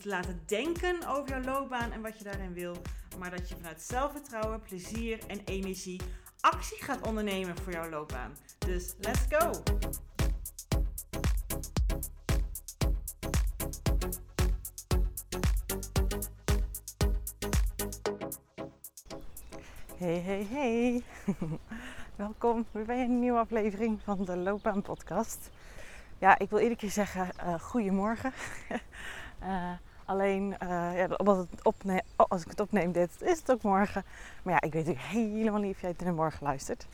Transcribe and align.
te 0.00 0.08
laten 0.08 0.42
denken 0.46 1.06
over 1.08 1.28
jouw 1.28 1.42
loopbaan 1.42 1.92
en 1.92 2.02
wat 2.02 2.18
je 2.18 2.24
daarin 2.24 2.52
wil, 2.52 2.76
maar 3.18 3.30
dat 3.30 3.48
je 3.48 3.54
vanuit 3.54 3.82
zelfvertrouwen, 3.82 4.60
plezier 4.60 5.18
en 5.26 5.40
energie 5.44 6.00
actie 6.40 6.82
gaat 6.82 7.06
ondernemen 7.06 7.56
voor 7.56 7.72
jouw 7.72 7.88
loopbaan. 7.88 8.36
Dus 8.58 8.94
let's 9.00 9.20
go! 9.28 9.50
Hey, 19.96 20.20
hey, 20.20 20.46
hey. 20.50 21.02
Welkom 22.16 22.66
weer 22.70 22.84
bij 22.84 23.04
een 23.04 23.20
nieuwe 23.20 23.38
aflevering 23.38 24.00
van 24.02 24.24
de 24.24 24.36
Loopbaan 24.36 24.82
Podcast. 24.82 25.50
Ja, 26.18 26.38
ik 26.38 26.50
wil 26.50 26.58
iedere 26.58 26.80
keer 26.80 26.90
zeggen 26.90 27.28
uh, 27.36 27.60
goedemorgen. 27.60 28.32
uh, 29.42 29.72
alleen, 30.10 30.56
uh, 30.62 30.68
ja, 30.96 31.08
het 31.08 31.62
opne 31.62 32.02
oh, 32.16 32.26
als 32.28 32.42
ik 32.42 32.50
het 32.50 32.60
opneem 32.60 32.92
dit, 32.92 33.10
is 33.22 33.38
het 33.38 33.50
ook 33.50 33.62
morgen. 33.62 34.04
Maar 34.42 34.54
ja, 34.54 34.60
ik 34.60 34.72
weet 34.72 34.86
natuurlijk 34.86 35.12
helemaal 35.12 35.60
niet 35.60 35.74
of 35.74 35.80
jij 35.80 35.90
het 35.90 36.00
in 36.00 36.06
de 36.06 36.12
morgen 36.12 36.38
luistert. 36.42 36.86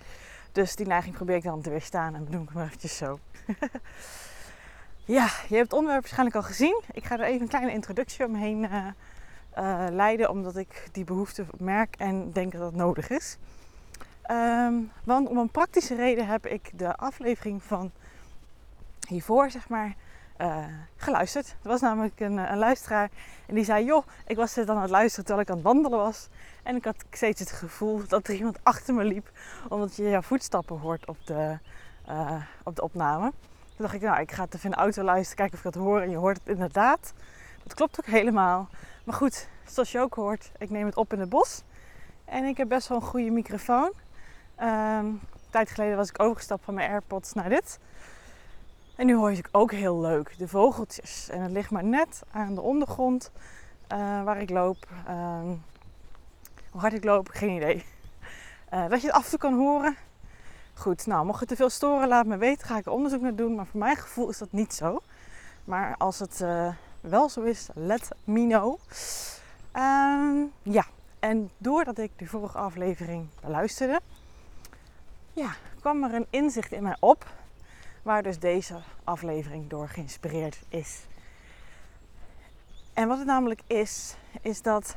Dus 0.52 0.77
die 0.77 0.86
neiging 0.86 1.14
probeer 1.14 1.36
ik 1.36 1.42
dan 1.42 1.60
te 1.60 1.70
weerstaan 1.70 2.14
en 2.14 2.24
benoem 2.24 2.42
ik 2.42 2.48
hem 2.52 2.62
eventjes 2.62 2.96
zo. 2.96 3.18
ja, 5.16 5.24
je 5.48 5.54
hebt 5.54 5.70
het 5.70 5.72
onderwerp 5.72 6.00
waarschijnlijk 6.00 6.36
al 6.36 6.42
gezien. 6.42 6.82
Ik 6.92 7.04
ga 7.04 7.18
er 7.18 7.24
even 7.24 7.41
een 7.41 7.48
kleine 7.48 7.72
introductie 7.72 8.24
omheen 8.24 8.68
leiden, 9.91 10.30
omdat 10.30 10.56
ik 10.56 10.88
die 10.92 11.04
behoefte 11.04 11.44
merk 11.58 11.96
en 11.96 12.32
denk 12.32 12.52
dat 12.52 12.60
dat 12.60 12.74
nodig 12.74 13.08
is. 13.08 13.38
Um, 14.30 14.92
want 15.04 15.28
om 15.28 15.38
een 15.38 15.50
praktische 15.50 15.94
reden 15.94 16.26
heb 16.26 16.46
ik 16.46 16.70
de 16.74 16.96
aflevering 16.96 17.62
van 17.62 17.91
hiervoor, 19.08 19.50
zeg 19.50 19.69
maar, 19.69 19.94
uh, 20.40 20.64
geluisterd. 20.96 21.46
Er 21.46 21.68
was 21.68 21.80
namelijk 21.80 22.20
een, 22.20 22.36
een, 22.36 22.58
luisteraar 22.58 23.10
en 23.46 23.54
die 23.54 23.64
zei: 23.64 23.84
Joh, 23.84 24.06
ik 24.26 24.36
was 24.36 24.54
dan 24.54 24.70
aan 24.70 24.82
het 24.82 24.90
luisteren 24.90 25.24
terwijl 25.24 25.46
ik 25.46 25.50
aan 25.50 25.56
het 25.56 25.66
wandelen 25.66 25.98
was. 25.98 26.28
En 26.62 26.76
ik 26.76 26.84
had 26.84 27.04
steeds 27.10 27.40
het 27.40 27.52
gevoel 27.52 28.02
dat 28.08 28.28
er 28.28 28.34
iemand 28.34 28.58
achter 28.72 28.94
me 28.94 29.04
liep, 29.04 29.30
omdat 29.68 29.96
je 29.96 30.08
jouw 30.08 30.22
voetstappen 30.22 30.78
hoort 30.78 31.06
op 31.06 31.16
de, 31.24 31.58
uh, 32.08 32.42
op 32.64 32.76
de 32.76 32.82
opname. 32.82 33.32
Toen 33.76 33.84
dacht 33.84 33.94
ik: 33.94 34.00
Nou, 34.00 34.20
ik 34.20 34.32
ga 34.32 34.44
het 34.44 34.54
even 34.54 34.70
in 34.70 34.76
de 34.76 34.82
auto 34.82 35.02
luisteren, 35.02 35.36
kijken 35.36 35.58
of 35.58 35.64
ik 35.64 35.74
het 35.74 35.82
hoor. 35.82 36.00
En 36.00 36.10
je 36.10 36.16
hoort 36.16 36.38
het 36.38 36.48
inderdaad. 36.48 37.12
Dat 37.62 37.74
klopt 37.74 38.00
ook 38.00 38.06
helemaal. 38.06 38.68
Maar 39.04 39.14
goed, 39.14 39.48
zoals 39.66 39.92
je 39.92 40.00
ook 40.00 40.14
hoort, 40.14 40.50
ik 40.58 40.70
neem 40.70 40.86
het 40.86 40.96
op 40.96 41.12
in 41.12 41.20
het 41.20 41.28
bos. 41.28 41.62
En 42.24 42.44
ik 42.44 42.56
heb 42.56 42.68
best 42.68 42.88
wel 42.88 42.98
een 42.98 43.04
goede 43.04 43.30
microfoon. 43.30 43.92
Um, 44.60 44.66
een 44.66 45.20
tijd 45.50 45.70
geleden 45.70 45.96
was 45.96 46.08
ik 46.08 46.22
overgestapt 46.22 46.64
van 46.64 46.74
mijn 46.74 46.90
AirPods 46.90 47.32
naar 47.32 47.48
dit. 47.48 47.78
En 48.97 49.06
nu 49.06 49.14
hoor 49.14 49.33
ik 49.33 49.48
ook 49.52 49.72
heel 49.72 50.00
leuk 50.00 50.39
de 50.39 50.48
vogeltjes. 50.48 51.28
En 51.28 51.41
het 51.41 51.50
ligt 51.50 51.70
maar 51.70 51.84
net 51.84 52.22
aan 52.30 52.55
de 52.55 52.61
ondergrond 52.61 53.30
uh, 53.92 53.98
waar 54.22 54.41
ik 54.41 54.50
loop. 54.50 54.86
Um, 55.08 55.62
hoe 56.70 56.80
hard 56.80 56.92
ik 56.92 57.05
loop, 57.05 57.28
geen 57.28 57.56
idee. 57.56 57.84
Uh, 58.75 58.88
dat 58.88 59.00
je 59.00 59.06
het 59.06 59.16
af 59.16 59.25
en 59.25 59.31
toe 59.31 59.38
kan 59.38 59.54
horen. 59.54 59.97
Goed, 60.75 61.06
nou, 61.06 61.26
mocht 61.26 61.41
het 61.41 61.48
te 61.48 61.56
veel 61.56 61.70
storen, 61.70 62.09
laat 62.09 62.26
me 62.26 62.37
weten. 62.37 62.66
Ga 62.66 62.78
ik 62.78 62.87
er 62.87 62.93
onderzoek 62.93 63.20
naar 63.20 63.34
doen. 63.34 63.54
Maar 63.54 63.66
voor 63.66 63.81
mijn 63.81 63.97
gevoel 63.97 64.28
is 64.28 64.38
dat 64.38 64.53
niet 64.53 64.75
zo. 64.75 65.00
Maar 65.65 65.94
als 65.97 66.19
het 66.19 66.41
uh, 66.41 66.72
wel 67.00 67.28
zo 67.28 67.43
is, 67.43 67.69
let 67.75 68.09
me 68.25 68.47
know. 68.47 68.78
Um, 69.72 70.53
ja, 70.62 70.84
en 71.19 71.50
doordat 71.59 71.99
ik 71.99 72.10
de 72.16 72.26
vorige 72.26 72.59
aflevering 72.59 73.28
beluisterde, 73.41 74.00
ja, 75.32 75.50
kwam 75.81 76.04
er 76.04 76.15
een 76.15 76.26
inzicht 76.31 76.72
in 76.72 76.82
mij 76.82 76.97
op 77.00 77.26
waar 78.06 78.22
dus 78.22 78.39
deze 78.39 78.78
aflevering 79.05 79.69
door 79.69 79.89
geïnspireerd 79.89 80.59
is. 80.69 81.06
En 82.94 83.09
wat 83.09 83.19
het 83.19 83.27
namelijk 83.27 83.61
is, 83.67 84.17
is 84.41 84.62
dat 84.62 84.97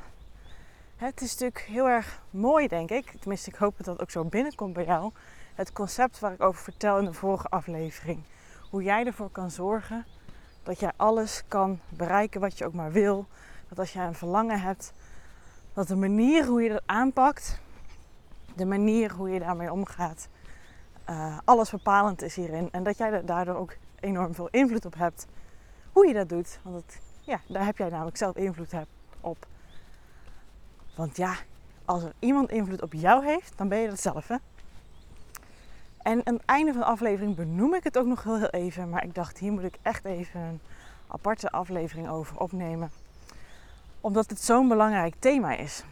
het 0.95 1.21
is 1.21 1.31
natuurlijk 1.31 1.61
heel 1.61 1.87
erg 1.87 2.21
mooi, 2.29 2.67
denk 2.67 2.89
ik. 2.89 3.15
Tenminste, 3.19 3.49
ik 3.49 3.55
hoop 3.55 3.77
dat 3.77 3.85
dat 3.85 4.01
ook 4.01 4.11
zo 4.11 4.23
binnenkomt 4.23 4.73
bij 4.73 4.85
jou. 4.85 5.11
Het 5.55 5.73
concept 5.73 6.19
waar 6.19 6.33
ik 6.33 6.41
over 6.41 6.63
vertel 6.63 6.97
in 6.97 7.05
de 7.05 7.13
vorige 7.13 7.47
aflevering. 7.47 8.23
Hoe 8.69 8.83
jij 8.83 9.05
ervoor 9.05 9.29
kan 9.29 9.51
zorgen 9.51 10.05
dat 10.63 10.79
jij 10.79 10.91
alles 10.95 11.43
kan 11.47 11.79
bereiken 11.89 12.41
wat 12.41 12.57
je 12.57 12.65
ook 12.65 12.73
maar 12.73 12.91
wil. 12.91 13.27
Dat 13.69 13.79
als 13.79 13.93
jij 13.93 14.05
een 14.05 14.15
verlangen 14.15 14.61
hebt, 14.61 14.93
dat 15.73 15.87
de 15.87 15.95
manier 15.95 16.45
hoe 16.45 16.61
je 16.61 16.69
dat 16.69 16.83
aanpakt, 16.85 17.61
de 18.55 18.65
manier 18.65 19.11
hoe 19.11 19.29
je 19.29 19.39
daarmee 19.39 19.71
omgaat, 19.71 20.27
uh, 21.09 21.37
alles 21.45 21.69
bepalend 21.69 22.21
is 22.21 22.35
hierin. 22.35 22.69
En 22.71 22.83
dat 22.83 22.97
jij 22.97 23.23
daardoor 23.25 23.55
ook 23.55 23.75
enorm 23.99 24.33
veel 24.33 24.47
invloed 24.51 24.85
op 24.85 24.95
hebt 24.95 25.27
hoe 25.91 26.07
je 26.07 26.13
dat 26.13 26.29
doet. 26.29 26.59
Want 26.63 26.75
het, 26.75 27.01
ja, 27.21 27.39
daar 27.47 27.65
heb 27.65 27.77
jij 27.77 27.89
namelijk 27.89 28.17
zelf 28.17 28.35
invloed 28.35 28.73
op. 29.21 29.47
Want 30.95 31.17
ja, 31.17 31.35
als 31.85 32.03
er 32.03 32.13
iemand 32.19 32.51
invloed 32.51 32.81
op 32.81 32.93
jou 32.93 33.25
heeft, 33.25 33.57
dan 33.57 33.67
ben 33.67 33.79
je 33.79 33.89
dat 33.89 34.01
zelf. 34.01 34.27
Hè? 34.27 34.35
En 35.97 36.25
aan 36.25 36.33
het 36.33 36.45
einde 36.45 36.71
van 36.71 36.81
de 36.81 36.87
aflevering 36.87 37.35
benoem 37.35 37.73
ik 37.73 37.83
het 37.83 37.97
ook 37.97 38.05
nog 38.05 38.23
heel, 38.23 38.37
heel 38.37 38.49
even. 38.49 38.89
Maar 38.89 39.03
ik 39.03 39.15
dacht, 39.15 39.37
hier 39.37 39.51
moet 39.51 39.63
ik 39.63 39.77
echt 39.81 40.05
even 40.05 40.39
een 40.39 40.59
aparte 41.07 41.49
aflevering 41.49 42.09
over 42.09 42.39
opnemen. 42.39 42.91
Omdat 44.01 44.29
het 44.29 44.41
zo'n 44.41 44.67
belangrijk 44.67 45.15
thema 45.19 45.55
is. 45.55 45.83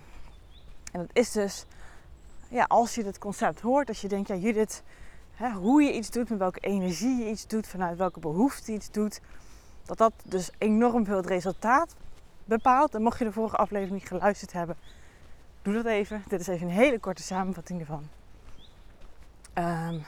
En 0.92 1.00
dat 1.00 1.10
is 1.14 1.32
dus 1.32 1.66
ja, 2.50 2.66
als 2.68 2.96
je 2.96 3.04
het 3.04 3.18
concept 3.18 3.62
hoort, 3.62 3.88
als 3.88 4.02
je 4.02 4.08
denkt, 4.08 4.28
ja 4.28 4.36
Judith, 4.36 4.84
hè, 5.38 5.52
hoe 5.52 5.84
je 5.84 5.94
iets 5.94 6.10
doet, 6.10 6.30
met 6.30 6.40
welke 6.40 6.60
energie 6.60 7.18
je 7.18 7.30
iets 7.30 7.48
doet, 7.48 7.68
vanuit 7.68 7.98
welke 7.98 8.20
behoefte 8.20 8.72
je 8.72 8.78
iets 8.78 8.92
doet, 8.92 9.22
dat 9.86 9.98
dat 9.98 10.14
dus 10.24 10.52
enorm 10.58 11.06
veel 11.06 11.18
het 11.18 11.26
resultaat 11.26 11.96
bepaalt. 12.46 12.96
En 12.96 13.02
mocht 13.02 13.20
je 13.20 13.26
de 13.26 13.32
vorige 13.32 13.56
aflevering 13.56 14.00
niet 14.00 14.08
geluisterd 14.08 14.54
hebben, 14.54 14.76
doe 15.62 15.74
dat 15.74 15.86
even. 15.86 16.24
Dit 16.28 16.40
is 16.40 16.48
even 16.48 16.68
een 16.68 16.74
hele 16.74 17.00
korte 17.00 17.24
samenvatting 17.24 17.80
ervan. 17.80 18.08
Um, 19.54 20.06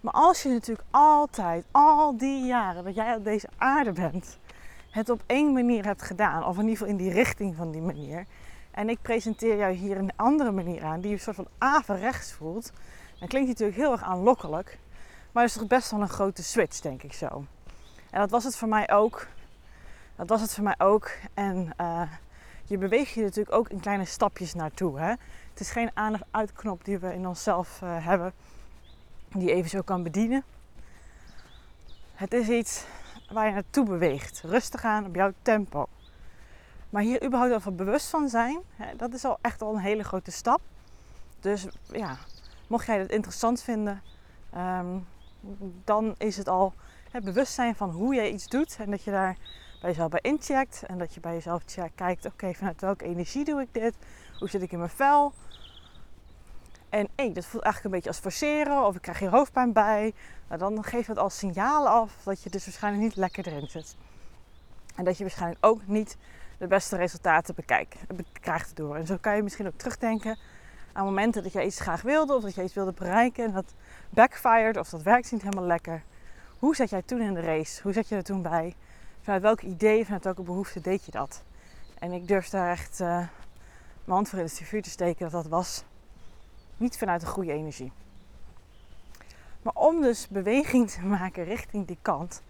maar 0.00 0.12
als 0.12 0.42
je 0.42 0.48
natuurlijk 0.48 0.88
altijd, 0.90 1.64
al 1.70 2.16
die 2.16 2.46
jaren 2.46 2.84
dat 2.84 2.94
jij 2.94 3.14
op 3.14 3.24
deze 3.24 3.48
aarde 3.56 3.92
bent, 3.92 4.38
het 4.90 5.10
op 5.10 5.22
één 5.26 5.52
manier 5.52 5.84
hebt 5.84 6.02
gedaan, 6.02 6.44
of 6.44 6.56
in 6.56 6.62
ieder 6.62 6.76
geval 6.76 6.92
in 6.92 6.96
die 6.96 7.12
richting 7.12 7.56
van 7.56 7.70
die 7.70 7.80
manier, 7.80 8.26
en 8.70 8.88
ik 8.88 8.98
presenteer 9.02 9.56
jou 9.56 9.72
hier 9.72 9.96
een 9.96 10.16
andere 10.16 10.50
manier 10.50 10.84
aan, 10.84 11.00
die 11.00 11.08
je 11.08 11.14
een 11.14 11.22
soort 11.22 11.36
van 11.36 11.48
averechts 11.58 12.32
voelt. 12.32 12.72
Dan 13.22 13.30
klinkt 13.30 13.48
natuurlijk 13.48 13.78
heel 13.78 13.92
erg 13.92 14.02
aanlokkelijk. 14.02 14.78
Maar 15.32 15.44
is 15.44 15.52
toch 15.52 15.66
best 15.66 15.90
wel 15.90 16.00
een 16.00 16.08
grote 16.08 16.42
switch, 16.42 16.80
denk 16.80 17.02
ik 17.02 17.12
zo. 17.12 17.44
En 18.10 18.20
dat 18.20 18.30
was 18.30 18.44
het 18.44 18.56
voor 18.56 18.68
mij 18.68 18.90
ook. 18.90 19.26
Dat 20.16 20.28
was 20.28 20.40
het 20.40 20.54
voor 20.54 20.64
mij 20.64 20.74
ook. 20.78 21.10
En 21.34 21.70
uh, 21.80 22.02
je 22.64 22.78
beweegt 22.78 23.12
je 23.12 23.22
natuurlijk 23.22 23.56
ook 23.56 23.68
in 23.68 23.80
kleine 23.80 24.04
stapjes 24.04 24.54
naartoe. 24.54 24.98
Hè? 24.98 25.08
Het 25.50 25.60
is 25.60 25.70
geen 25.70 25.90
aan- 25.94 26.14
of 26.14 26.20
uitknop 26.30 26.84
die 26.84 26.98
we 26.98 27.14
in 27.14 27.26
onszelf 27.26 27.80
uh, 27.82 28.06
hebben, 28.06 28.32
die 29.28 29.52
even 29.52 29.70
zo 29.70 29.82
kan 29.82 30.02
bedienen. 30.02 30.44
Het 32.14 32.32
is 32.32 32.48
iets 32.48 32.84
waar 33.32 33.46
je 33.46 33.52
naartoe 33.52 33.84
beweegt. 33.84 34.40
Rustig 34.44 34.84
aan 34.84 35.06
op 35.06 35.14
jouw 35.14 35.32
tempo. 35.42 35.86
Maar 36.90 37.02
hier 37.02 37.24
überhaupt 37.24 37.54
over 37.54 37.74
bewust 37.74 38.08
van 38.08 38.28
zijn, 38.28 38.60
hè, 38.76 38.96
dat 38.96 39.14
is 39.14 39.24
al 39.24 39.38
echt 39.40 39.62
al 39.62 39.74
een 39.74 39.80
hele 39.80 40.04
grote 40.04 40.30
stap. 40.30 40.60
Dus 41.40 41.66
ja, 41.92 42.16
mocht 42.72 42.86
jij 42.86 42.98
het 42.98 43.10
interessant 43.10 43.62
vinden, 43.62 44.02
um, 44.56 45.06
dan 45.84 46.14
is 46.18 46.36
het 46.36 46.48
al 46.48 46.72
het 47.10 47.24
bewustzijn 47.24 47.74
van 47.74 47.90
hoe 47.90 48.14
jij 48.14 48.30
iets 48.30 48.48
doet. 48.48 48.76
En 48.78 48.90
dat 48.90 49.02
je 49.02 49.10
daar 49.10 49.36
bij 49.80 49.90
jezelf 49.90 50.10
bij 50.10 50.20
incheckt. 50.20 50.82
En 50.86 50.98
dat 50.98 51.14
je 51.14 51.20
bij 51.20 51.32
jezelf 51.32 51.62
kijkt, 51.94 52.26
oké, 52.26 52.54
vanuit 52.54 52.80
welke 52.80 53.04
energie 53.04 53.44
doe 53.44 53.60
ik 53.60 53.68
dit? 53.72 53.94
Hoe 54.38 54.48
zit 54.48 54.62
ik 54.62 54.72
in 54.72 54.78
mijn 54.78 54.90
vel? 54.90 55.32
En 56.88 57.08
hey, 57.14 57.32
dat 57.32 57.44
voelt 57.44 57.62
eigenlijk 57.62 57.84
een 57.84 58.00
beetje 58.00 58.08
als 58.08 58.18
forceren 58.18 58.86
of 58.86 58.94
ik 58.94 59.02
krijg 59.02 59.18
hier 59.18 59.30
hoofdpijn 59.30 59.72
bij. 59.72 60.14
Nou, 60.48 60.60
dan 60.60 60.84
geeft 60.84 61.06
het 61.06 61.18
al 61.18 61.30
signalen 61.30 61.90
af 61.90 62.16
dat 62.24 62.42
je 62.42 62.50
dus 62.50 62.64
waarschijnlijk 62.64 63.04
niet 63.04 63.16
lekker 63.16 63.46
erin 63.46 63.68
zit. 63.68 63.96
En 64.96 65.04
dat 65.04 65.16
je 65.16 65.22
waarschijnlijk 65.24 65.66
ook 65.66 65.86
niet 65.86 66.16
de 66.58 66.66
beste 66.66 66.96
resultaten 66.96 67.54
bekijk, 67.54 67.96
krijgt 68.40 68.76
door. 68.76 68.96
En 68.96 69.06
zo 69.06 69.16
kan 69.20 69.36
je 69.36 69.42
misschien 69.42 69.66
ook 69.66 69.78
terugdenken 69.78 70.38
aan 70.92 71.04
momenten 71.04 71.42
dat 71.42 71.52
jij 71.52 71.64
iets 71.64 71.80
graag 71.80 72.02
wilde 72.02 72.34
of 72.34 72.42
dat 72.42 72.54
jij 72.54 72.64
iets 72.64 72.74
wilde 72.74 72.92
bereiken 72.92 73.44
en 73.44 73.52
dat 73.52 73.74
backfired 74.10 74.76
of 74.76 74.88
dat 74.88 75.02
werkt 75.02 75.32
niet 75.32 75.42
helemaal 75.42 75.66
lekker. 75.66 76.02
Hoe 76.58 76.76
zat 76.76 76.90
jij 76.90 77.02
toen 77.02 77.20
in 77.20 77.34
de 77.34 77.40
race? 77.40 77.82
Hoe 77.82 77.92
zat 77.92 78.08
je 78.08 78.14
er 78.14 78.22
toen 78.22 78.42
bij? 78.42 78.74
Vanuit 79.20 79.42
welk 79.42 79.62
idee, 79.62 80.04
vanuit 80.04 80.24
welke 80.24 80.42
behoefte 80.42 80.80
deed 80.80 81.04
je 81.04 81.10
dat? 81.10 81.42
En 81.98 82.12
ik 82.12 82.28
durf 82.28 82.48
daar 82.48 82.70
echt 82.70 83.00
uh, 83.00 83.06
mijn 83.06 83.30
hand 84.04 84.28
voor 84.28 84.38
in 84.38 84.44
het 84.44 84.60
vuur 84.64 84.82
te 84.82 84.90
steken 84.90 85.30
dat 85.30 85.42
dat 85.42 85.46
was 85.46 85.84
niet 86.76 86.98
vanuit 86.98 87.22
een 87.22 87.28
goede 87.28 87.52
energie. 87.52 87.92
Maar 89.62 89.74
om 89.74 90.00
dus 90.00 90.28
beweging 90.28 90.90
te 90.90 91.02
maken 91.02 91.44
richting 91.44 91.86
die 91.86 91.98
kant. 92.02 92.42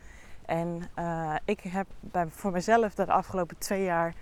En 0.47 0.83
uh, 0.99 1.35
ik 1.45 1.61
heb 1.61 1.87
bij, 2.01 2.27
voor 2.29 2.51
mezelf 2.51 2.95
de 2.95 3.07
afgelopen 3.07 3.59
twee 3.59 3.85
jaar 3.85 4.15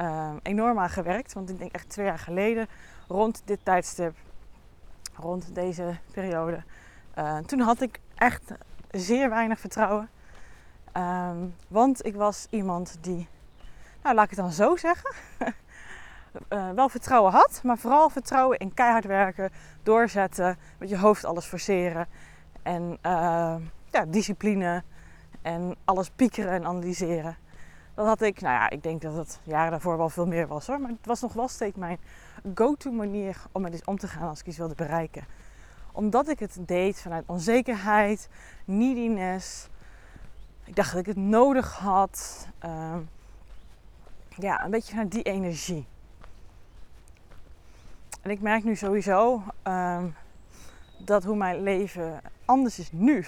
uh, 0.00 0.32
enorm 0.42 0.78
aan 0.78 0.90
gewerkt. 0.90 1.32
Want 1.32 1.50
ik 1.50 1.58
denk 1.58 1.72
echt 1.72 1.88
twee 1.88 2.06
jaar 2.06 2.18
geleden, 2.18 2.68
rond 3.06 3.42
dit 3.44 3.58
tijdstip, 3.62 4.16
rond 5.14 5.54
deze 5.54 5.96
periode. 6.12 6.62
Uh, 7.18 7.38
toen 7.38 7.60
had 7.60 7.80
ik 7.80 8.00
echt 8.14 8.52
zeer 8.90 9.28
weinig 9.28 9.60
vertrouwen. 9.60 10.10
Um, 10.96 11.54
want 11.68 12.06
ik 12.06 12.14
was 12.14 12.46
iemand 12.50 12.96
die, 13.00 13.28
nou 14.02 14.14
laat 14.14 14.24
ik 14.24 14.30
het 14.30 14.38
dan 14.38 14.52
zo 14.52 14.76
zeggen, 14.76 15.14
uh, 16.48 16.70
wel 16.80 16.88
vertrouwen 16.88 17.32
had, 17.32 17.60
maar 17.62 17.78
vooral 17.78 18.10
vertrouwen 18.10 18.58
in 18.58 18.74
keihard 18.74 19.04
werken, 19.04 19.50
doorzetten, 19.82 20.58
met 20.78 20.88
je 20.88 20.98
hoofd 20.98 21.24
alles 21.24 21.46
forceren 21.46 22.06
en 22.62 22.98
uh, 23.02 23.56
ja, 23.90 24.04
discipline 24.06 24.82
en 25.42 25.76
alles 25.84 26.10
piekeren 26.10 26.52
en 26.52 26.66
analyseren. 26.66 27.36
Dat 27.96 28.06
had 28.06 28.20
ik, 28.20 28.40
nou 28.40 28.54
ja, 28.54 28.70
ik 28.70 28.82
denk 28.82 29.02
dat 29.02 29.14
het 29.14 29.40
jaren 29.42 29.70
daarvoor 29.70 29.96
wel 29.96 30.08
veel 30.08 30.26
meer 30.26 30.46
was 30.46 30.66
hoor, 30.66 30.80
maar 30.80 30.90
het 30.90 31.06
was 31.06 31.20
nog 31.20 31.32
wel 31.32 31.48
steeds 31.48 31.76
mijn 31.76 31.98
go-to 32.54 32.90
manier 32.90 33.42
om 33.52 33.62
met 33.62 33.74
iets 33.74 33.84
om 33.84 33.98
te 33.98 34.08
gaan 34.08 34.28
als 34.28 34.40
ik 34.40 34.46
iets 34.46 34.56
wilde 34.56 34.74
bereiken. 34.74 35.24
Omdat 35.92 36.28
ik 36.28 36.38
het 36.38 36.58
deed 36.60 37.00
vanuit 37.00 37.24
onzekerheid, 37.26 38.28
neediness. 38.64 39.68
Ik 40.64 40.76
dacht 40.76 40.90
dat 40.90 41.00
ik 41.00 41.06
het 41.06 41.16
nodig 41.16 41.78
had. 41.78 42.48
Uh, 42.64 42.96
ja, 44.28 44.64
een 44.64 44.70
beetje 44.70 44.90
vanuit 44.90 45.12
die 45.12 45.22
energie. 45.22 45.86
En 48.22 48.30
ik 48.30 48.40
merk 48.40 48.64
nu 48.64 48.76
sowieso 48.76 49.42
um, 49.64 50.14
dat 50.98 51.24
hoe 51.24 51.36
mijn 51.36 51.62
leven 51.62 52.20
anders 52.44 52.78
is 52.78 52.92
nu 52.92 53.26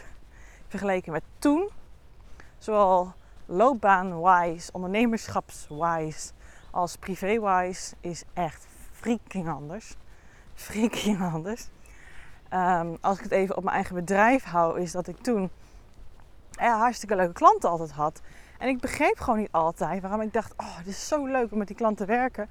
vergeleken 0.66 1.12
met 1.12 1.22
toen. 1.38 1.68
Zowel 2.58 3.12
loopbaan-wise, 3.48 4.72
ondernemerschaps-wise 4.72 6.32
als 6.70 6.96
privé-wise 6.96 7.94
is 8.00 8.24
echt 8.34 8.66
freaking 8.92 9.48
anders. 9.48 9.96
Freaking 10.54 11.22
anders. 11.32 11.68
Um, 12.52 12.98
als 13.00 13.16
ik 13.16 13.22
het 13.22 13.32
even 13.32 13.56
op 13.56 13.62
mijn 13.62 13.74
eigen 13.74 13.94
bedrijf 13.94 14.44
hou, 14.44 14.80
is 14.80 14.92
dat 14.92 15.06
ik 15.06 15.16
toen 15.16 15.50
ja, 16.50 16.78
hartstikke 16.78 17.16
leuke 17.16 17.32
klanten 17.32 17.70
altijd 17.70 17.90
had. 17.90 18.20
En 18.58 18.68
ik 18.68 18.80
begreep 18.80 19.18
gewoon 19.18 19.38
niet 19.38 19.52
altijd 19.52 20.02
waarom 20.02 20.20
ik 20.20 20.32
dacht: 20.32 20.52
oh, 20.56 20.76
het 20.76 20.86
is 20.86 21.08
zo 21.08 21.26
leuk 21.26 21.52
om 21.52 21.58
met 21.58 21.66
die 21.66 21.76
klant 21.76 21.96
te 21.96 22.04
werken. 22.04 22.48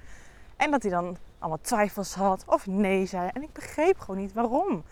En 0.56 0.72
dat 0.72 0.82
hij 0.82 0.92
dan 0.92 1.18
allemaal 1.40 1.62
twijfels 1.62 2.14
had 2.14 2.44
of 2.46 2.68
nee 2.68 3.06
zei. 3.06 3.30
En 3.34 3.44
ik 3.44 3.54
begreep 3.54 4.00
gewoon 4.00 4.20
niet 4.20 4.34
waarom. 4.34 4.84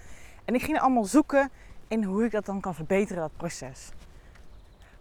En 0.45 0.55
ik 0.55 0.63
ging 0.63 0.79
allemaal 0.79 1.05
zoeken 1.05 1.51
in 1.87 2.03
hoe 2.03 2.25
ik 2.25 2.31
dat 2.31 2.45
dan 2.45 2.61
kan 2.61 2.75
verbeteren, 2.75 3.21
dat 3.21 3.37
proces. 3.37 3.91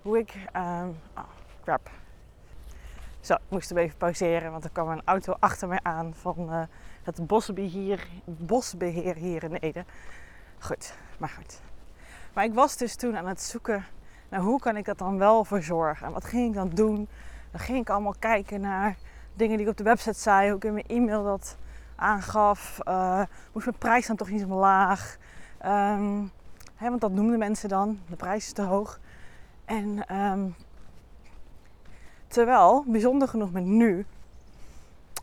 Hoe 0.04 0.18
ik. 0.18 0.34
Um, 0.56 0.96
oh, 1.16 1.24
crap. 1.62 1.90
Zo, 3.20 3.34
ik 3.34 3.40
moest 3.48 3.68
hem 3.68 3.78
even 3.78 3.96
pauzeren, 3.96 4.50
want 4.50 4.64
er 4.64 4.70
kwam 4.70 4.88
een 4.88 5.02
auto 5.04 5.36
achter 5.38 5.68
mij 5.68 5.80
aan 5.82 6.14
van 6.14 6.52
uh, 6.52 6.62
het 7.02 7.26
bosbeheer, 7.26 8.08
bosbeheer 8.24 9.14
hier 9.14 9.42
in 9.42 9.54
Ede. 9.54 9.84
Goed, 10.58 10.94
maar 11.18 11.28
goed. 11.28 11.60
Maar 12.32 12.44
ik 12.44 12.54
was 12.54 12.76
dus 12.76 12.96
toen 12.96 13.16
aan 13.16 13.26
het 13.26 13.42
zoeken 13.42 13.84
naar 14.28 14.40
hoe 14.40 14.60
kan 14.60 14.76
ik 14.76 14.84
dat 14.84 14.98
dan 14.98 15.18
wel 15.18 15.44
verzorgen. 15.44 16.06
En 16.06 16.12
wat 16.12 16.24
ging 16.24 16.48
ik 16.48 16.54
dan 16.54 16.68
doen? 16.68 17.08
Dan 17.50 17.60
ging 17.60 17.78
ik 17.78 17.90
allemaal 17.90 18.16
kijken 18.18 18.60
naar 18.60 18.96
dingen 19.34 19.56
die 19.56 19.66
ik 19.66 19.72
op 19.72 19.78
de 19.78 19.84
website 19.84 20.18
zei, 20.18 20.48
hoe 20.48 20.56
ik 20.56 20.64
in 20.64 20.72
mijn 20.72 20.86
e-mail 20.86 21.24
dat 21.24 21.56
aangaf. 21.96 22.78
Uh, 22.88 23.22
moest 23.52 23.66
mijn 23.66 23.78
prijs 23.78 24.06
dan 24.06 24.16
toch 24.16 24.30
niet 24.30 24.40
zo 24.40 24.46
laag? 24.46 25.16
Um, 25.66 26.30
hè, 26.74 26.88
want 26.88 27.00
dat 27.00 27.12
noemden 27.12 27.38
mensen 27.38 27.68
dan, 27.68 28.00
de 28.08 28.16
prijs 28.16 28.46
is 28.46 28.52
te 28.52 28.62
hoog. 28.62 28.98
En 29.64 30.16
um, 30.16 30.54
terwijl, 32.26 32.84
bijzonder 32.86 33.28
genoeg 33.28 33.52
met 33.52 33.64
nu, 33.64 34.06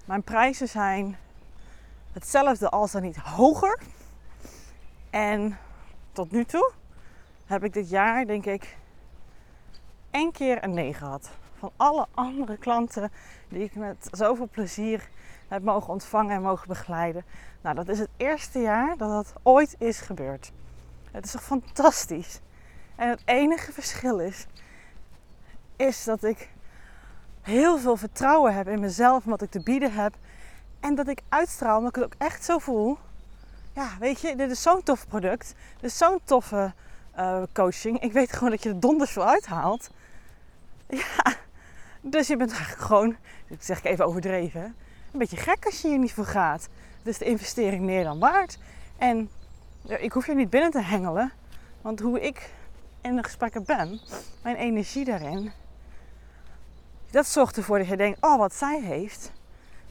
mijn 0.06 0.24
prijzen 0.24 0.68
zijn 0.68 1.18
hetzelfde 2.12 2.70
als 2.70 2.92
dan 2.92 3.02
niet 3.02 3.18
hoger. 3.18 3.80
En 5.10 5.58
tot 6.12 6.32
nu 6.32 6.46
toe 6.46 6.72
heb 7.46 7.64
ik 7.64 7.74
dit 7.74 7.90
jaar, 7.90 8.26
denk 8.26 8.46
ik, 8.46 8.78
één 10.12 10.32
keer 10.32 10.64
een 10.64 10.74
nee 10.74 10.94
gehad. 10.94 11.30
Van 11.58 11.72
alle 11.76 12.08
andere 12.14 12.58
klanten 12.58 13.12
die 13.50 13.64
ik 13.64 13.76
met 13.76 14.08
zoveel 14.12 14.48
plezier 14.52 15.10
heb 15.48 15.64
mogen 15.64 15.94
ontvangen 15.94 16.36
en 16.36 16.42
mogen 16.42 16.68
begeleiden. 16.68 17.26
Nou, 17.62 17.76
dat 17.76 17.88
is 17.88 18.00
het 18.00 18.10
eerste 18.18 18.60
jaar 18.60 18.98
dat 18.98 19.10
dat 19.10 19.34
ooit 19.44 19.76
is 19.78 20.00
gebeurd. 20.00 20.52
Het 21.12 21.26
is 21.26 21.32
toch 21.32 21.44
fantastisch. 21.44 22.40
En 23.02 23.10
het 23.10 23.22
enige 23.26 23.72
verschil 23.72 24.20
is, 24.20 24.46
is 25.76 26.04
dat 26.04 26.24
ik 26.24 26.50
heel 27.42 27.78
veel 27.78 27.96
vertrouwen 27.98 28.56
heb 28.56 28.68
in 28.68 28.80
mezelf 28.80 29.24
wat 29.24 29.42
ik 29.42 29.52
te 29.52 29.64
bieden 29.64 29.94
heb. 29.94 30.16
En 30.80 30.96
dat 30.96 31.08
ik 31.08 31.22
uitstraal, 31.30 31.78
omdat 31.78 31.96
ik 31.96 32.04
het 32.04 32.14
ook 32.14 32.28
echt 32.28 32.44
zo 32.44 32.58
voel. 32.58 32.98
Ja, 33.74 33.90
weet 34.00 34.22
je, 34.22 34.36
dit 34.36 34.52
is 34.52 34.62
zo'n 34.62 34.84
tof 34.84 35.08
product. 35.08 35.56
Dit 35.80 35.92
is 35.92 35.98
zo'n 35.98 36.20
toffe 36.24 36.74
uh, 37.18 37.44
coaching. 37.54 38.00
Ik 38.00 38.12
weet 38.12 38.34
gewoon 38.34 38.50
dat 38.50 38.64
je 38.64 38.70
er 38.70 38.80
donders 38.80 39.12
veel 39.12 39.28
uithaalt. 39.28 39.90
Ja, 40.88 41.36
dus 42.02 42.28
je 42.28 42.38
bent 42.38 42.52
eigenlijk 42.52 42.82
gewoon, 42.82 43.16
dat 43.48 43.66
zeg 43.66 43.78
ik 43.78 43.86
even 43.86 44.06
overdreven, 44.06 44.76
een 45.12 45.20
beetje 45.20 45.38
gek 45.38 45.66
als 45.66 45.82
je 45.82 45.88
hier 45.88 46.00
niet 46.00 46.14
voor 46.14 46.26
gaat. 46.26 46.68
Dus 47.04 47.18
de 47.18 47.26
investering 47.26 47.84
meer 47.84 48.04
dan 48.04 48.20
waard. 48.20 48.58
En 48.98 49.30
ik 49.88 50.12
hoef 50.12 50.26
je 50.26 50.36
niet 50.36 50.50
binnen 50.50 50.72
te 50.72 50.82
hengelen, 50.82 51.32
want 51.82 52.00
hoe 52.00 52.20
ik 52.20 52.50
in 53.02 53.16
de 53.16 53.24
gesprekken 53.24 53.64
ben, 53.66 54.00
mijn 54.44 54.56
energie 54.56 55.06
daarin, 55.06 55.52
dat 57.12 57.26
zorgt 57.26 57.58
ervoor 57.58 57.78
dat 57.78 57.88
je 57.88 57.98
denkt, 57.98 58.22
oh 58.22 58.38
wat 58.38 58.54
zij 58.54 58.82
heeft, 58.82 59.32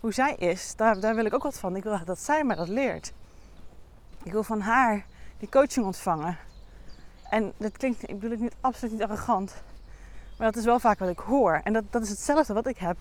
hoe 0.00 0.12
zij 0.12 0.34
is, 0.34 0.76
daar, 0.76 1.00
daar 1.00 1.14
wil 1.14 1.24
ik 1.24 1.34
ook 1.34 1.42
wat 1.42 1.58
van. 1.58 1.76
Ik 1.76 1.82
wil 1.82 2.04
dat 2.04 2.18
zij 2.18 2.44
me 2.44 2.54
dat 2.54 2.68
leert. 2.68 3.12
Ik 4.22 4.32
wil 4.32 4.42
van 4.42 4.60
haar 4.60 5.04
die 5.38 5.48
coaching 5.48 5.86
ontvangen. 5.86 6.38
En 7.30 7.52
dat 7.56 7.76
klinkt, 7.76 8.02
ik 8.02 8.14
bedoel 8.14 8.30
het 8.30 8.40
niet 8.40 8.54
absoluut 8.60 8.92
niet 8.92 9.02
arrogant. 9.02 9.54
Maar 10.38 10.46
dat 10.46 10.56
is 10.56 10.64
wel 10.64 10.80
vaak 10.80 10.98
wat 10.98 11.08
ik 11.08 11.18
hoor. 11.18 11.60
En 11.64 11.72
dat, 11.72 11.84
dat 11.90 12.02
is 12.02 12.08
hetzelfde 12.08 12.54
wat 12.54 12.66
ik 12.66 12.78
heb 12.78 12.96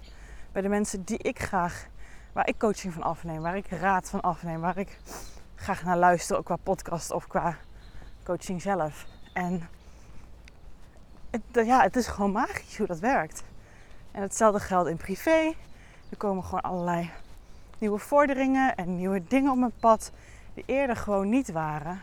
bij 0.51 0.61
de 0.61 0.67
mensen 0.67 1.03
die 1.03 1.17
ik 1.17 1.39
graag, 1.39 1.87
waar 2.33 2.47
ik 2.47 2.57
coaching 2.57 2.93
van 2.93 3.03
afneem, 3.03 3.41
waar 3.41 3.57
ik 3.57 3.67
raad 3.67 4.09
van 4.09 4.21
afneem, 4.21 4.59
waar 4.59 4.77
ik 4.77 4.99
graag 5.55 5.83
naar 5.83 5.97
luister, 5.97 6.37
ook 6.37 6.45
qua 6.45 6.55
podcast 6.55 7.11
of 7.11 7.27
qua 7.27 7.57
coaching 8.23 8.61
zelf. 8.61 9.05
En 9.33 9.69
het, 11.51 11.65
ja, 11.65 11.81
het 11.81 11.95
is 11.95 12.07
gewoon 12.07 12.31
magisch 12.31 12.77
hoe 12.77 12.87
dat 12.87 12.99
werkt. 12.99 13.43
En 14.11 14.21
hetzelfde 14.21 14.59
geldt 14.59 14.89
in 14.89 14.97
privé. 14.97 15.53
Er 16.09 16.17
komen 16.17 16.43
gewoon 16.43 16.61
allerlei 16.61 17.11
nieuwe 17.77 17.99
vorderingen 17.99 18.75
en 18.75 18.95
nieuwe 18.95 19.23
dingen 19.27 19.51
op 19.51 19.57
mijn 19.57 19.73
pad 19.79 20.11
die 20.53 20.63
eerder 20.65 20.95
gewoon 20.95 21.29
niet 21.29 21.51
waren. 21.51 22.01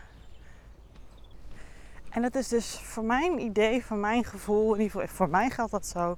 En 2.09 2.21
dat 2.21 2.35
is 2.35 2.47
dus 2.47 2.79
voor 2.79 3.03
mijn 3.03 3.39
idee, 3.39 3.85
voor 3.85 3.97
mijn 3.97 4.23
gevoel, 4.23 4.73
in 4.73 4.81
ieder 4.81 4.99
geval 4.99 5.15
voor 5.15 5.29
mij 5.29 5.49
geldt 5.49 5.71
dat 5.71 5.85
zo, 5.85 6.17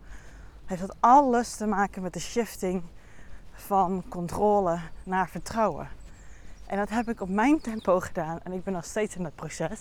heeft 0.66 0.82
dat 0.82 0.96
alles 1.00 1.56
te 1.56 1.66
maken 1.66 2.02
met 2.02 2.14
de 2.14 2.20
shifting 2.20 2.84
van 3.54 4.04
controle 4.10 4.80
naar 5.04 5.30
vertrouwen. 5.30 5.88
En 6.66 6.78
dat 6.78 6.90
heb 6.90 7.10
ik 7.10 7.22
op 7.22 7.30
mijn 7.30 7.62
tempo 7.62 8.00
gedaan 8.00 8.40
en 8.44 8.52
ik 8.52 8.64
ben 8.64 8.74
nog 8.74 8.86
steeds 8.86 9.16
in 9.16 9.24
dat 9.24 9.36
proces. 9.36 9.80